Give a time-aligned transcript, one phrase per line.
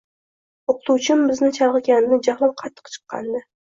[0.73, 3.45] O`qituvchim bizni chalg`itganidan jahlim qattiq chiqqandi